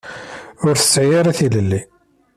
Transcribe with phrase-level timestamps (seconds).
[0.65, 1.81] Ur tesɛi ara tilelli.